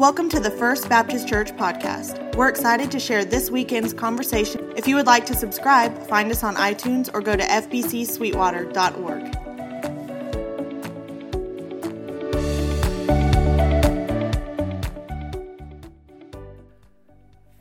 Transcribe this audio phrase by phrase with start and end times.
[0.00, 2.34] Welcome to the First Baptist Church podcast.
[2.34, 4.72] We're excited to share this weekend's conversation.
[4.74, 9.34] If you would like to subscribe, find us on iTunes or go to fbcsweetwater.org.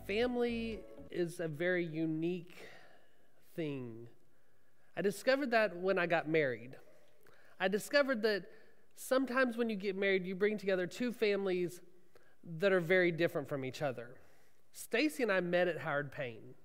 [0.07, 0.79] Family
[1.11, 2.55] is a very unique
[3.53, 4.07] thing.
[4.95, 6.77] I discovered that when I got married.
[7.59, 8.45] I discovered that
[8.95, 11.81] sometimes when you get married, you bring together two families
[12.57, 14.09] that are very different from each other.
[14.71, 16.55] Stacy and I met at Howard Payne,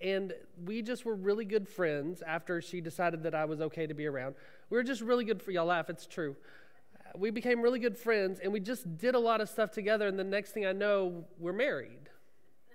[0.00, 0.32] and
[0.64, 4.06] we just were really good friends after she decided that I was okay to be
[4.06, 4.34] around.
[4.70, 6.36] We were just really good for y'all laugh, it's true.
[7.16, 10.18] We became really good friends, and we just did a lot of stuff together, and
[10.18, 12.10] the next thing I know, we're married.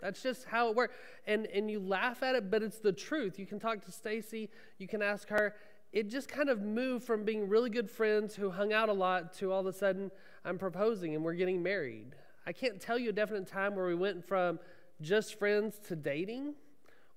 [0.01, 0.95] That's just how it works.
[1.27, 3.37] And and you laugh at it, but it's the truth.
[3.37, 4.49] You can talk to Stacy,
[4.79, 5.55] you can ask her.
[5.93, 9.33] It just kind of moved from being really good friends who hung out a lot
[9.35, 10.09] to all of a sudden
[10.45, 12.15] I'm proposing and we're getting married.
[12.45, 14.59] I can't tell you a definite time where we went from
[15.01, 16.55] just friends to dating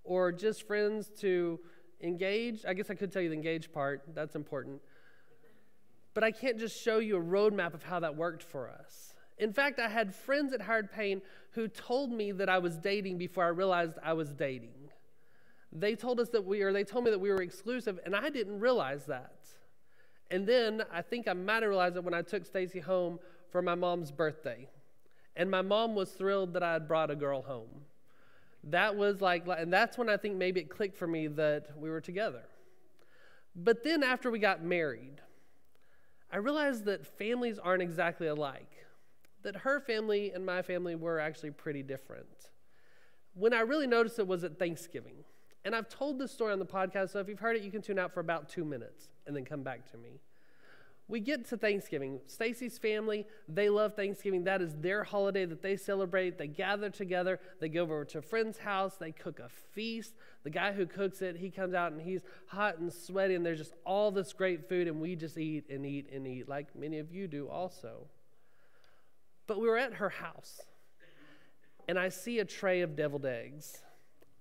[0.05, 1.61] or just friends to
[2.01, 2.67] engaged.
[2.67, 4.81] I guess I could tell you the engaged part, that's important.
[6.13, 9.15] But I can't just show you a roadmap of how that worked for us.
[9.39, 11.23] In fact, I had friends at Howard Payne
[11.53, 14.91] who told me that I was dating before I realized I was dating.
[15.73, 18.31] They told us that we, or they told me that we were exclusive, and I
[18.31, 19.39] didn't realize that.
[20.31, 23.19] And then I think I might have realized it when I took Stacy home
[23.51, 24.69] for my mom's birthday.
[25.37, 27.83] And my mom was thrilled that I had brought a girl home.
[28.65, 31.91] That was like, and that's when I think maybe it clicked for me that we
[31.91, 32.45] were together.
[33.55, 35.21] But then after we got married,
[36.33, 38.73] I realized that families aren't exactly alike,
[39.43, 42.27] that her family and my family were actually pretty different.
[43.35, 45.25] When I really noticed it was at Thanksgiving.
[45.67, 47.81] And I've told this story on the podcast, so if you've heard it, you can
[47.81, 50.21] tune out for about two minutes and then come back to me
[51.07, 52.21] we get to Thanksgiving.
[52.27, 54.45] Stacy's family, they love Thanksgiving.
[54.45, 56.39] That is their holiday that they celebrate.
[56.39, 57.41] They gather together.
[57.61, 58.97] They go over to a friend's house.
[58.97, 60.15] They cook a feast.
[60.45, 63.59] The guy who cooks it, he comes out and he's hot and sweaty, and there's
[63.59, 66.99] just all this great food, and we just eat and eat and eat, like many
[66.99, 68.07] of you do also.
[69.47, 70.63] But we were at her house,
[71.87, 73.83] and I see a tray of deviled eggs.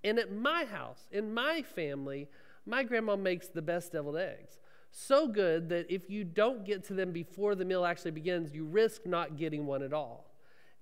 [0.04, 2.30] And at my house, in my family,
[2.66, 4.60] my grandma makes the best deviled eggs
[4.96, 8.64] so good that if you don't get to them before the meal actually begins, you
[8.64, 10.32] risk not getting one at all.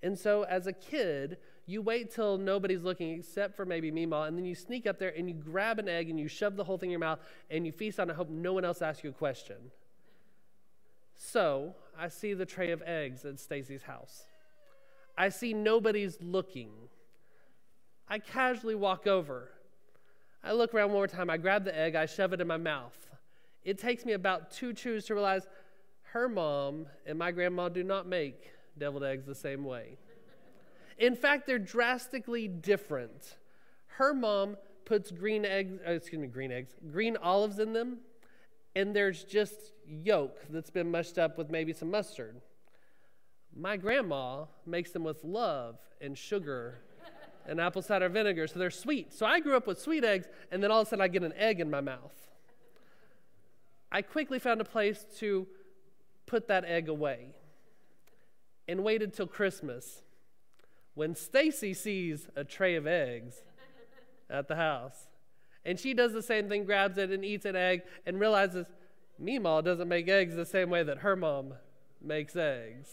[0.03, 4.37] And so, as a kid, you wait till nobody's looking except for maybe Mima, and
[4.37, 6.77] then you sneak up there and you grab an egg and you shove the whole
[6.77, 9.11] thing in your mouth and you feast on it, hope no one else asks you
[9.11, 9.55] a question.
[11.15, 14.23] So, I see the tray of eggs at Stacy's house.
[15.17, 16.71] I see nobody's looking.
[18.09, 19.51] I casually walk over.
[20.43, 21.29] I look around one more time.
[21.29, 23.10] I grab the egg, I shove it in my mouth.
[23.63, 25.47] It takes me about two chews to realize
[26.13, 29.97] her mom and my grandma do not make deviled eggs the same way.
[30.97, 33.37] In fact, they're drastically different.
[33.87, 37.99] Her mom puts green eggs, uh, excuse me, green eggs, green olives in them,
[38.75, 39.55] and there's just
[39.87, 42.41] yolk that's been mushed up with maybe some mustard.
[43.55, 46.79] My grandma makes them with love and sugar
[47.47, 49.13] and apple cider vinegar, so they're sweet.
[49.13, 51.23] So I grew up with sweet eggs, and then all of a sudden I get
[51.23, 52.30] an egg in my mouth.
[53.91, 55.47] I quickly found a place to
[56.25, 57.27] put that egg away
[58.67, 60.03] and waited till Christmas
[60.93, 63.41] when Stacy sees a tray of eggs
[64.29, 65.07] at the house.
[65.65, 68.67] And she does the same thing, grabs it and eats an egg, and realizes
[69.21, 71.53] Meemaw doesn't make eggs the same way that her mom
[72.01, 72.89] makes eggs.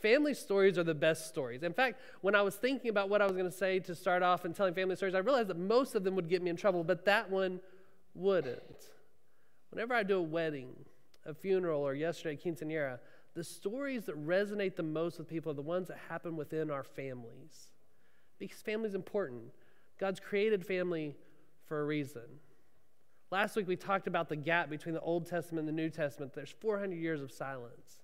[0.00, 1.64] Family stories are the best stories.
[1.64, 4.22] In fact, when I was thinking about what I was going to say to start
[4.22, 6.56] off and telling family stories, I realized that most of them would get me in
[6.56, 7.60] trouble, but that one
[8.14, 8.60] wouldn't.
[9.70, 10.74] Whenever I do a wedding,
[11.26, 12.98] a funeral, or yesterday, quinceanera,
[13.34, 16.82] the stories that resonate the most with people are the ones that happen within our
[16.82, 17.68] families.
[18.38, 19.42] Because family is important.
[19.98, 21.16] God's created family
[21.66, 22.22] for a reason.
[23.30, 26.32] Last week we talked about the gap between the Old Testament and the New Testament.
[26.34, 27.98] There's 400 years of silence.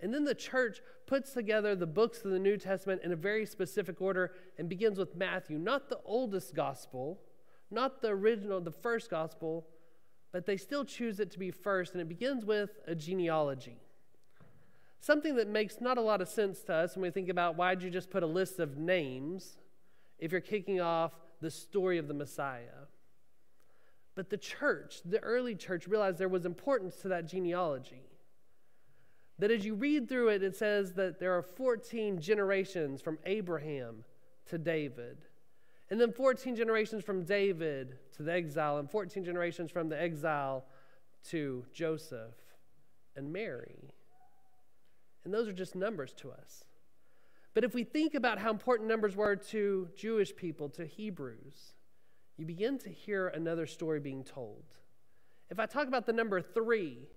[0.00, 3.46] And then the church puts together the books of the New Testament in a very
[3.46, 7.20] specific order and begins with Matthew, not the oldest gospel,
[7.70, 9.66] not the original, the first gospel,
[10.32, 13.78] but they still choose it to be first, and it begins with a genealogy.
[15.00, 17.82] Something that makes not a lot of sense to us when we think about why'd
[17.82, 19.58] you just put a list of names
[20.18, 22.86] if you're kicking off the story of the Messiah.
[24.14, 28.02] But the church, the early church, realized there was importance to that genealogy.
[29.38, 34.04] That as you read through it, it says that there are 14 generations from Abraham
[34.46, 35.16] to David.
[35.90, 40.64] And then 14 generations from David to the exile, and 14 generations from the exile
[41.30, 42.36] to Joseph
[43.16, 43.92] and Mary.
[45.24, 46.64] And those are just numbers to us.
[47.54, 51.74] But if we think about how important numbers were to Jewish people, to Hebrews,
[52.36, 54.64] you begin to hear another story being told.
[55.50, 57.08] If I talk about the number three,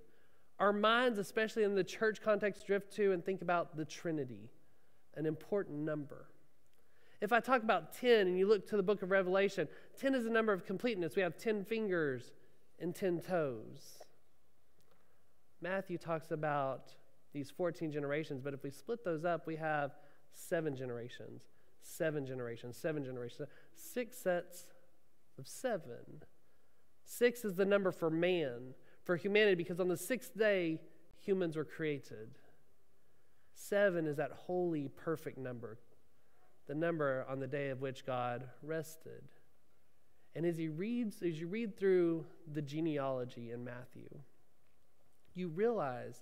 [0.59, 4.49] our minds, especially in the church context, drift to and think about the Trinity,
[5.15, 6.25] an important number.
[7.23, 10.25] If I talk about 10 and you look to the book of Revelation, 10 is
[10.25, 11.15] a number of completeness.
[11.15, 12.33] We have 10 fingers
[12.79, 13.99] and 10 toes.
[15.61, 16.89] Matthew talks about
[17.31, 19.91] these 14 generations, but if we split those up, we have
[20.33, 21.43] seven generations,
[21.81, 24.65] seven generations, seven generations, six sets
[25.39, 26.25] of seven.
[27.05, 28.73] Six is the number for man,
[29.05, 30.77] for humanity, because on the sixth day,
[31.21, 32.37] humans were created.
[33.53, 35.77] Seven is that holy, perfect number,
[36.68, 39.24] the number on the day of which God rested.
[40.36, 44.10] And as he reads, as you read through the genealogy in Matthew,
[45.36, 46.21] you realize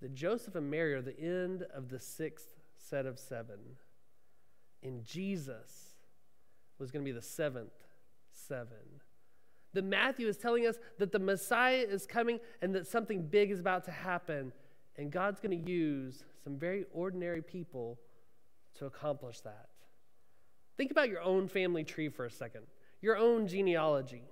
[0.00, 3.58] that Joseph and Mary are the end of the sixth set of seven.
[4.82, 5.94] And Jesus
[6.78, 7.72] was going to be the seventh
[8.32, 9.00] seven.
[9.72, 13.58] That Matthew is telling us that the Messiah is coming and that something big is
[13.58, 14.52] about to happen.
[14.96, 17.98] And God's going to use some very ordinary people
[18.74, 19.68] to accomplish that.
[20.76, 22.62] Think about your own family tree for a second,
[23.00, 24.22] your own genealogy.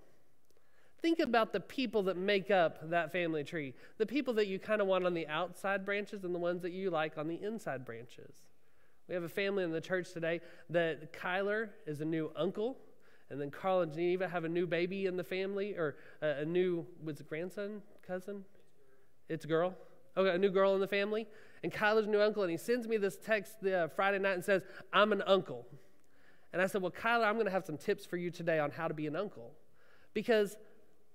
[1.00, 4.80] Think about the people that make up that family tree, the people that you kind
[4.80, 7.84] of want on the outside branches and the ones that you like on the inside
[7.84, 8.46] branches.
[9.08, 10.40] We have a family in the church today
[10.70, 12.78] that Kyler is a new uncle,
[13.30, 16.44] and then Carl and Geneva have a new baby in the family, or a, a
[16.44, 18.44] new, was it grandson, cousin?
[19.28, 19.74] It's a girl.
[20.16, 21.26] Okay, a new girl in the family.
[21.62, 24.44] And Kyler's new uncle, and he sends me this text the, uh, Friday night and
[24.44, 24.62] says,
[24.92, 25.66] I'm an uncle.
[26.52, 28.70] And I said, Well, Kyler, I'm going to have some tips for you today on
[28.70, 29.52] how to be an uncle.
[30.12, 30.56] Because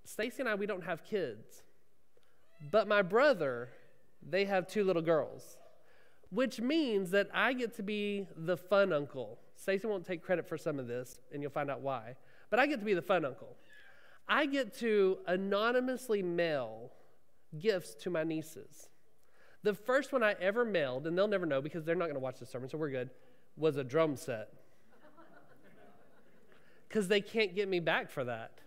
[0.04, 1.64] Stacy and I, we don't have kids.
[2.72, 3.70] But my brother,
[4.28, 5.58] they have two little girls,
[6.32, 9.38] which means that I get to be the fun uncle.
[9.56, 12.16] Stacy won't take credit for some of this, and you'll find out why.
[12.50, 13.58] But I get to be the fun uncle.
[14.28, 16.92] I get to anonymously mail
[17.60, 18.90] gifts to my nieces.
[19.64, 22.22] The first one I ever mailed, and they'll never know because they're not going to
[22.22, 23.10] watch the sermon, so we're good,
[23.56, 24.50] was a drum set.
[26.88, 28.60] Because they can't get me back for that.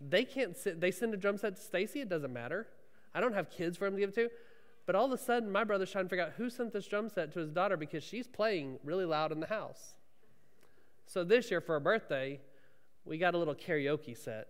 [0.00, 2.66] They can't sit, they send a drum set to Stacy, it doesn't matter.
[3.14, 4.30] I don't have kids for him to give it to.
[4.86, 7.08] But all of a sudden, my brother's trying to figure out who sent this drum
[7.08, 9.94] set to his daughter because she's playing really loud in the house.
[11.06, 12.40] So this year, for her birthday,
[13.04, 14.48] we got a little karaoke set.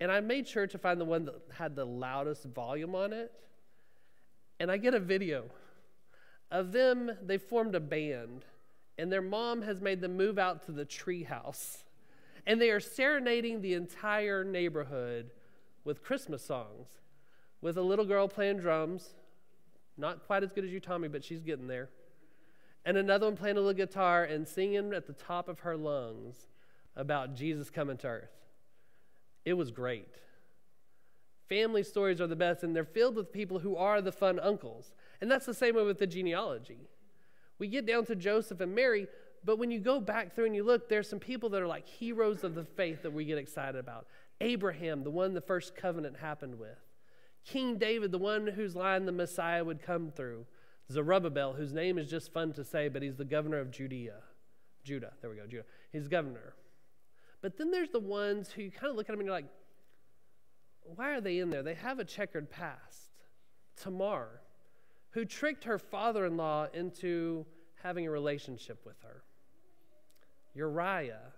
[0.00, 3.32] And I made sure to find the one that had the loudest volume on it.
[4.60, 5.44] And I get a video
[6.50, 8.44] of them, they formed a band,
[8.96, 11.84] and their mom has made them move out to the tree house
[12.46, 15.30] and they are serenading the entire neighborhood
[15.84, 16.88] with Christmas songs,
[17.60, 19.14] with a little girl playing drums,
[19.96, 21.88] not quite as good as you, Tommy, but she's getting there,
[22.84, 26.48] and another one playing a little guitar and singing at the top of her lungs
[26.96, 28.30] about Jesus coming to earth.
[29.44, 30.14] It was great.
[31.48, 34.94] Family stories are the best, and they're filled with people who are the fun uncles.
[35.20, 36.88] And that's the same way with the genealogy.
[37.58, 39.06] We get down to Joseph and Mary,
[39.44, 41.86] but when you go back through and you look, there's some people that are like
[41.86, 44.06] heroes of the faith that we get excited about.
[44.40, 46.78] Abraham, the one the first covenant happened with.
[47.44, 50.46] King David, the one whose line the Messiah would come through.
[50.90, 54.16] Zerubbabel, whose name is just fun to say, but he's the governor of Judea.
[54.82, 55.64] Judah, there we go, Judah.
[55.92, 56.54] He's governor.
[57.40, 59.48] But then there's the ones who you kind of look at them and you're like,
[60.84, 61.62] why are they in there?
[61.62, 63.10] They have a checkered past.
[63.76, 64.40] Tamar,
[65.10, 67.46] who tricked her father in law into
[67.82, 69.24] having a relationship with her.
[70.54, 71.32] Uriah,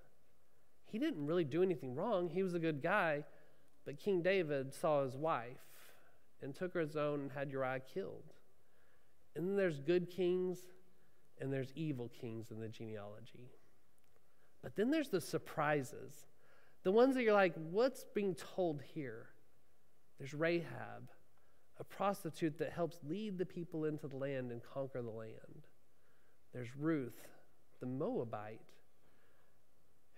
[0.84, 2.28] he didn't really do anything wrong.
[2.28, 3.24] He was a good guy,
[3.84, 5.58] but King David saw his wife
[6.42, 8.32] and took her as own and had Uriah killed.
[9.34, 10.58] And then there's good kings
[11.40, 13.50] and there's evil kings in the genealogy.
[14.62, 16.26] But then there's the surprises,
[16.82, 19.26] the ones that you're like, what's being told here?
[20.18, 21.10] There's Rahab,
[21.78, 25.66] a prostitute that helps lead the people into the land and conquer the land.
[26.52, 27.20] There's Ruth,
[27.80, 28.60] the Moabite,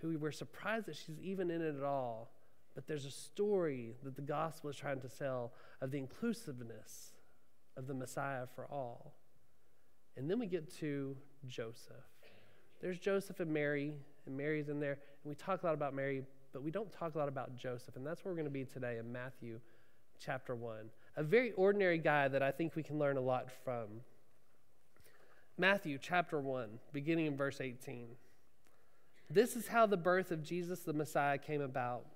[0.01, 2.33] who we were surprised that she's even in it at all.
[2.75, 7.15] But there's a story that the gospel is trying to sell of the inclusiveness
[7.77, 9.15] of the Messiah for all.
[10.17, 11.97] And then we get to Joseph.
[12.81, 13.95] There's Joseph and Mary,
[14.27, 14.99] and Mary's in there.
[15.25, 17.97] And we talk a lot about Mary, but we don't talk a lot about Joseph.
[17.97, 19.59] And that's where we're going to be today in Matthew
[20.19, 20.91] chapter 1.
[21.17, 23.87] A very ordinary guy that I think we can learn a lot from.
[25.57, 28.09] Matthew chapter 1, beginning in verse 18.
[29.31, 32.07] This is how the birth of Jesus the Messiah came about.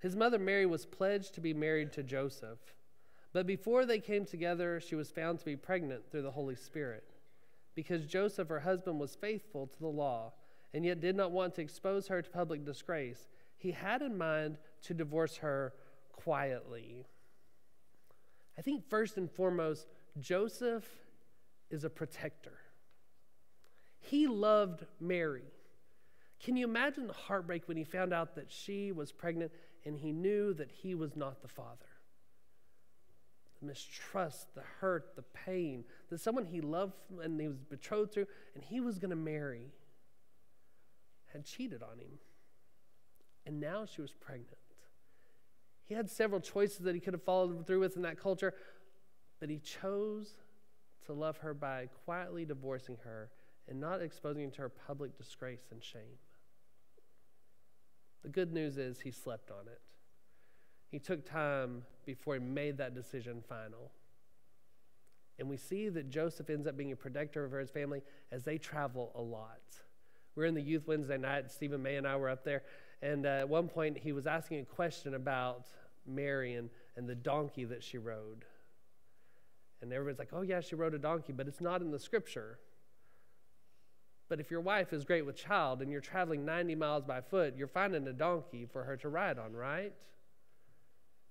[0.00, 2.58] His mother Mary was pledged to be married to Joseph,
[3.32, 7.04] but before they came together, she was found to be pregnant through the Holy Spirit.
[7.76, 10.32] because Joseph, her husband, was faithful to the law
[10.74, 14.58] and yet did not want to expose her to public disgrace, he had in mind
[14.82, 15.72] to divorce her
[16.12, 17.06] quietly.
[18.58, 19.86] I think first and foremost,
[20.18, 20.88] Joseph
[21.70, 22.58] is a protector.
[24.00, 25.42] He loved Mary.
[26.40, 29.52] Can you imagine the heartbreak when he found out that she was pregnant
[29.84, 31.86] and he knew that he was not the father?
[33.60, 38.26] The mistrust, the hurt, the pain that someone he loved and he was betrothed to
[38.54, 39.72] and he was going to marry
[41.32, 42.18] had cheated on him.
[43.44, 44.58] And now she was pregnant.
[45.86, 48.54] He had several choices that he could have followed through with in that culture,
[49.40, 50.34] but he chose
[51.06, 53.30] to love her by quietly divorcing her
[53.68, 56.18] and not exposing her to her public disgrace and shame.
[58.22, 59.80] The good news is he slept on it.
[60.90, 63.92] He took time before he made that decision final.
[65.38, 68.02] And we see that Joseph ends up being a protector of his family
[68.32, 69.60] as they travel a lot.
[70.34, 71.50] We are in the youth Wednesday night.
[71.50, 72.62] Stephen May and I were up there.
[73.02, 75.66] And uh, at one point, he was asking a question about
[76.06, 78.44] Mary and, and the donkey that she rode.
[79.82, 82.58] And everybody's like, oh, yeah, she rode a donkey, but it's not in the scripture.
[84.28, 87.54] But if your wife is great with child and you're traveling 90 miles by foot,
[87.56, 89.92] you're finding a donkey for her to ride on, right?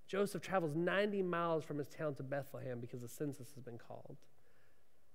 [0.07, 4.17] Joseph travels 90 miles from his town to Bethlehem because the census has been called.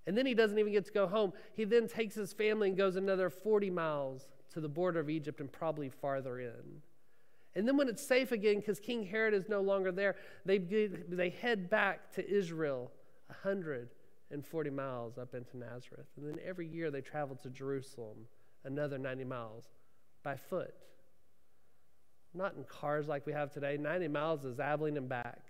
[0.07, 1.33] And then he doesn't even get to go home.
[1.55, 5.41] He then takes his family and goes another 40 miles to the border of Egypt
[5.41, 6.83] and probably farther in.
[7.55, 11.31] And then when it's safe again, because King Herod is no longer there, they, they
[11.31, 12.93] head back to Israel
[13.27, 16.07] 140 miles up into Nazareth.
[16.17, 18.27] And then every year they travel to Jerusalem
[18.65, 19.65] another 90 miles
[20.23, 20.75] by foot.
[22.35, 23.77] Not in cars like we have today.
[23.77, 25.47] 90 miles is Abilene and back.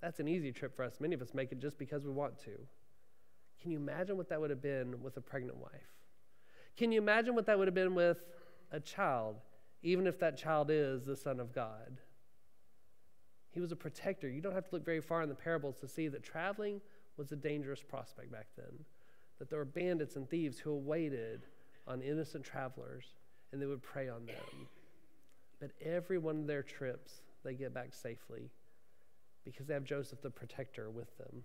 [0.00, 0.94] That's an easy trip for us.
[0.98, 2.52] Many of us make it just because we want to.
[3.60, 5.99] Can you imagine what that would have been with a pregnant wife?
[6.76, 8.24] Can you imagine what that would have been with
[8.72, 9.36] a child,
[9.82, 11.98] even if that child is the Son of God?
[13.50, 14.28] He was a protector.
[14.28, 16.80] You don't have to look very far in the parables to see that traveling
[17.16, 18.84] was a dangerous prospect back then.
[19.38, 21.46] That there were bandits and thieves who awaited
[21.86, 23.14] on innocent travelers
[23.52, 24.68] and they would prey on them.
[25.60, 28.50] But every one of their trips, they get back safely
[29.44, 31.42] because they have Joseph the protector with them.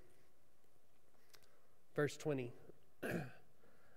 [1.95, 2.53] Verse 20.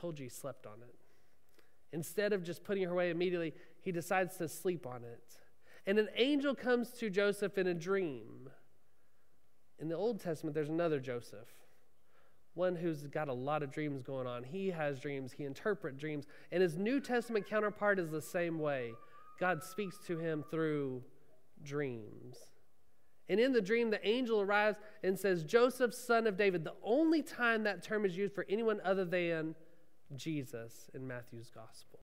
[0.00, 0.94] Told you he slept on it.
[1.92, 5.34] Instead of just putting her away immediately, he decides to sleep on it.
[5.86, 8.48] And an angel comes to Joseph in a dream.
[9.78, 11.48] In the Old Testament, there's another Joseph,
[12.54, 14.44] one who's got a lot of dreams going on.
[14.44, 16.26] He has dreams, he interprets dreams.
[16.52, 18.92] And his New Testament counterpart is the same way.
[19.38, 21.02] God speaks to him through
[21.62, 22.36] dreams.
[23.28, 26.64] And in the dream, the angel arrives and says, Joseph, son of David.
[26.64, 29.54] The only time that term is used for anyone other than
[30.16, 32.00] Jesus in Matthew's gospel.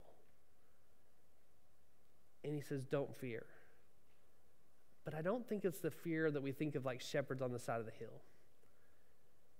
[2.43, 3.45] And he says, Don't fear.
[5.03, 7.59] But I don't think it's the fear that we think of like shepherds on the
[7.59, 8.21] side of the hill.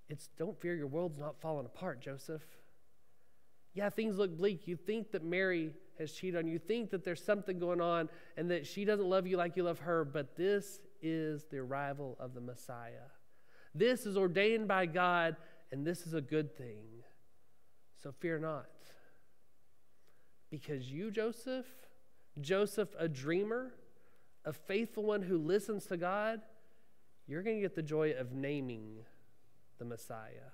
[0.09, 2.43] It's don't fear, your world's not falling apart, Joseph.
[3.73, 4.67] Yeah, things look bleak.
[4.67, 6.53] You think that Mary has cheated on you.
[6.53, 9.63] You think that there's something going on and that she doesn't love you like you
[9.63, 13.07] love her, but this is the arrival of the Messiah.
[13.75, 15.35] This is ordained by God,
[15.71, 16.96] and this is a good thing.
[18.01, 18.67] So fear not.
[20.49, 21.65] Because you, Joseph,
[22.39, 23.73] Joseph, a dreamer,
[24.45, 26.41] a faithful one who listens to God,
[27.27, 28.99] you're going to get the joy of naming
[29.77, 30.51] the Messiah.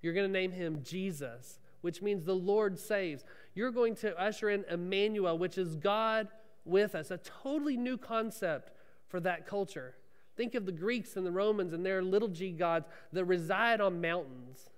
[0.00, 3.24] You're going to name him Jesus, which means the Lord saves.
[3.54, 6.28] You're going to usher in Emmanuel, which is God
[6.64, 8.72] with us, a totally new concept
[9.08, 9.94] for that culture.
[10.36, 14.00] Think of the Greeks and the Romans and their little g gods that reside on
[14.00, 14.70] mountains,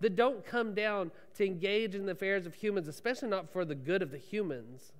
[0.00, 3.74] that don't come down to engage in the affairs of humans, especially not for the
[3.74, 4.92] good of the humans,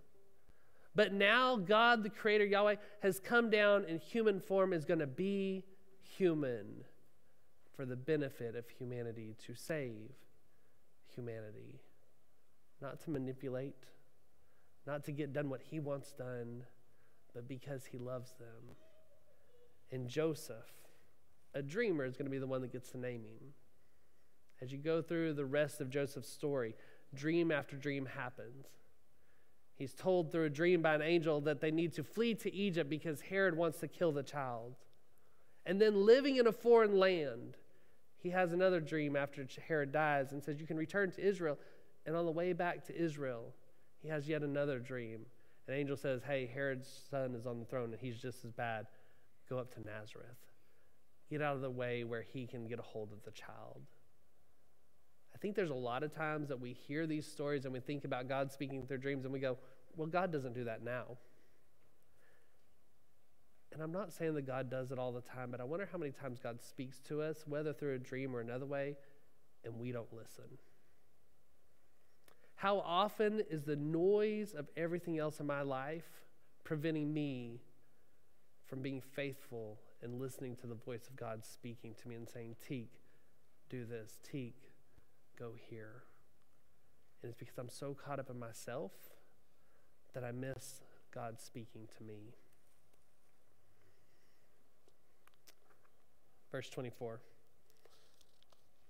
[0.95, 5.07] but now God, the Creator, Yahweh, has come down in human form, is going to
[5.07, 5.65] be
[6.01, 6.85] human
[7.75, 10.13] for the benefit of humanity, to save
[11.13, 11.81] humanity,
[12.81, 13.75] not to manipulate,
[14.87, 16.63] not to get done what He wants done,
[17.35, 18.77] but because He loves them.
[19.91, 20.71] And Joseph,
[21.55, 23.53] a dreamer, is going to be the one that gets the naming.
[24.61, 26.75] As you go through the rest of Joseph's story,
[27.15, 28.67] dream after dream happens.
[29.77, 32.89] He's told through a dream by an angel that they need to flee to Egypt
[32.89, 34.77] because Herod wants to kill the child.
[35.67, 37.57] And then living in a foreign land,
[38.17, 41.59] he has another dream after Herod dies and says, You can return to Israel.
[42.07, 43.55] And on the way back to Israel,
[44.01, 45.27] he has yet another dream.
[45.67, 48.87] An angel says, Hey, Herod's son is on the throne and he's just as bad.
[49.49, 50.39] Go up to Nazareth.
[51.31, 53.83] Get out of the way where he can get a hold of the child.
[55.35, 58.05] I think there's a lot of times that we hear these stories and we think
[58.05, 59.59] about God speaking through dreams and we go,
[59.97, 61.19] well, God doesn't do that now.
[63.73, 65.99] And I'm not saying that God does it all the time, but I wonder how
[65.99, 68.97] many times God speaks to us, whether through a dream or another way,
[69.65, 70.45] and we don't listen.
[72.55, 76.09] How often is the noise of everything else in my life
[76.63, 77.61] preventing me
[78.67, 82.57] from being faithful and listening to the voice of God speaking to me and saying,
[82.67, 82.93] Teek,
[83.69, 84.19] do this.
[84.23, 84.55] Teek,
[85.39, 86.05] go here.
[87.23, 88.93] And it's because I'm so caught up in myself
[90.13, 92.35] that I miss God speaking to me.
[96.53, 97.21] Verse 24.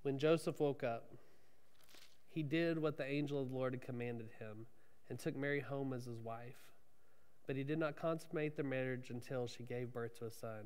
[0.02, 1.12] When Joseph woke up,
[2.28, 4.66] he did what the angel of the Lord had commanded him
[5.08, 6.72] and took Mary home as his wife.
[7.46, 10.64] But he did not consummate their marriage until she gave birth to a son,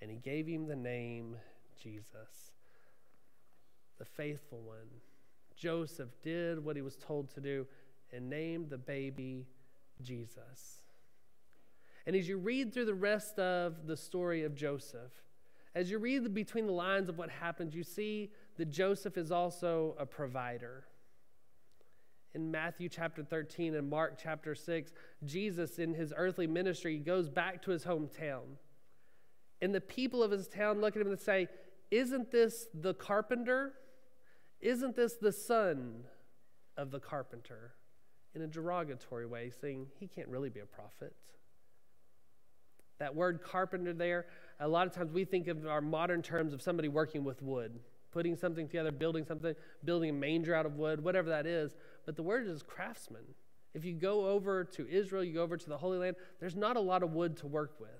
[0.00, 1.36] and he gave him the name
[1.80, 2.50] Jesus,
[3.98, 4.88] the faithful one.
[5.56, 7.66] Joseph did what he was told to do
[8.12, 9.46] and named the baby
[10.02, 10.82] Jesus.
[12.06, 15.12] And as you read through the rest of the story of Joseph,
[15.74, 19.96] as you read between the lines of what happens, you see that Joseph is also
[19.98, 20.84] a provider.
[22.34, 24.92] In Matthew chapter 13 and Mark chapter 6,
[25.24, 28.58] Jesus, in his earthly ministry, goes back to his hometown.
[29.62, 31.48] And the people of his town look at him and say,
[31.90, 33.72] Isn't this the carpenter?
[34.64, 36.04] Isn't this the son
[36.78, 37.74] of the carpenter?
[38.34, 41.14] In a derogatory way, saying he can't really be a prophet.
[42.98, 44.26] That word carpenter there,
[44.58, 47.78] a lot of times we think of our modern terms of somebody working with wood,
[48.10, 51.76] putting something together, building something, building a manger out of wood, whatever that is.
[52.06, 53.22] But the word is craftsman.
[53.74, 56.76] If you go over to Israel, you go over to the Holy Land, there's not
[56.76, 57.90] a lot of wood to work with.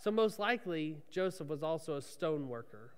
[0.00, 2.92] So, most likely, Joseph was also a stone worker.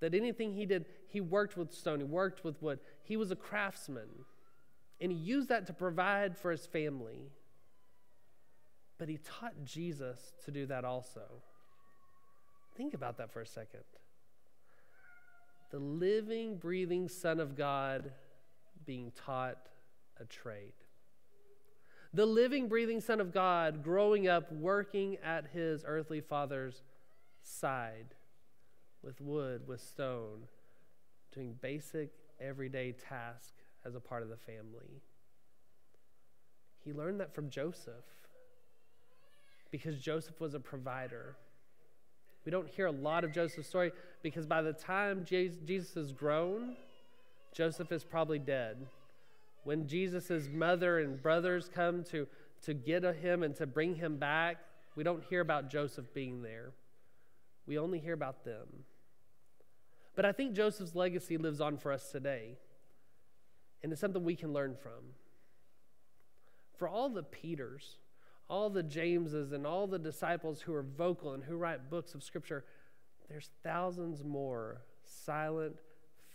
[0.00, 2.78] That anything he did, he worked with stone, he worked with wood.
[3.02, 4.08] He was a craftsman.
[5.00, 7.30] And he used that to provide for his family.
[8.98, 11.22] But he taught Jesus to do that also.
[12.76, 13.84] Think about that for a second.
[15.70, 18.12] The living, breathing Son of God
[18.86, 19.58] being taught
[20.20, 20.72] a trade.
[22.14, 26.82] The living, breathing Son of God growing up working at his earthly father's
[27.42, 28.14] side
[29.02, 30.44] with wood, with stone,
[31.32, 33.52] doing basic everyday tasks
[33.84, 35.02] as a part of the family.
[36.84, 38.04] He learned that from Joseph
[39.70, 41.36] because Joseph was a provider.
[42.44, 46.76] We don't hear a lot of Joseph's story because by the time Jesus is grown,
[47.52, 48.86] Joseph is probably dead.
[49.64, 52.26] When Jesus' mother and brothers come to,
[52.62, 54.58] to get him and to bring him back,
[54.96, 56.72] we don't hear about Joseph being there.
[57.68, 58.66] We only hear about them.
[60.16, 62.56] But I think Joseph's legacy lives on for us today.
[63.82, 65.12] And it's something we can learn from.
[66.76, 67.98] For all the Peters,
[68.48, 72.24] all the Jameses, and all the disciples who are vocal and who write books of
[72.24, 72.64] Scripture,
[73.28, 75.76] there's thousands more silent,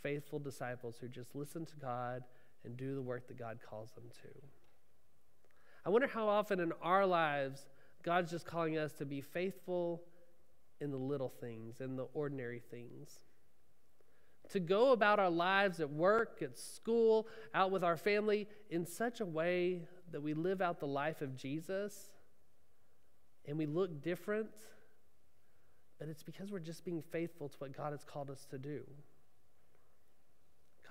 [0.03, 2.23] faithful disciples who just listen to God
[2.63, 4.29] and do the work that God calls them to.
[5.83, 7.65] I wonder how often in our lives
[8.03, 10.03] God's just calling us to be faithful
[10.83, 13.23] in the little things, in the ordinary things.
[14.49, 19.21] To go about our lives at work, at school, out with our family in such
[19.21, 22.11] a way that we live out the life of Jesus
[23.47, 24.51] and we look different,
[25.97, 28.83] but it's because we're just being faithful to what God has called us to do.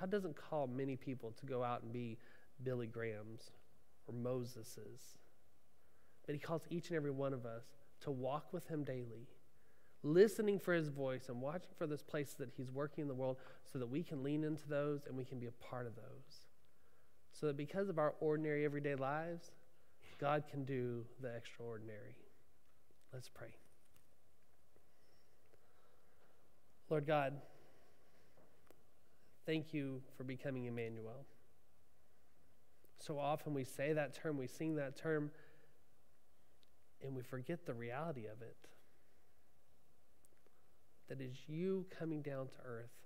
[0.00, 2.18] God doesn't call many people to go out and be
[2.62, 3.50] Billy Grahams
[4.06, 5.18] or Moseses,
[6.26, 7.64] but He calls each and every one of us
[8.00, 9.28] to walk with Him daily,
[10.02, 13.36] listening for His voice and watching for those places that He's working in the world
[13.70, 16.46] so that we can lean into those and we can be a part of those.
[17.32, 19.50] So that because of our ordinary everyday lives,
[20.18, 22.16] God can do the extraordinary.
[23.12, 23.54] Let's pray.
[26.90, 27.34] Lord God,
[29.44, 31.26] Thank you for becoming Emmanuel.
[32.98, 35.32] So often we say that term, we sing that term,
[37.02, 38.56] and we forget the reality of it.
[41.08, 43.02] That is you coming down to earth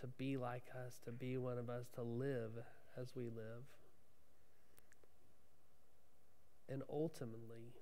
[0.00, 2.52] to be like us, to be one of us, to live
[2.98, 3.64] as we live.
[6.68, 7.74] And ultimately,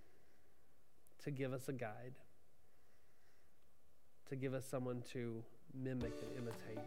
[1.22, 2.14] to give us a guide,
[4.28, 6.84] to give us someone to mimic and imitate,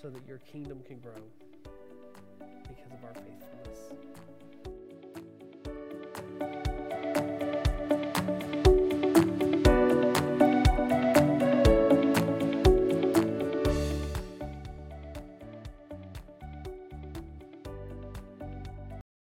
[0.00, 1.22] so that your kingdom can grow
[2.68, 4.41] because of our faithfulness.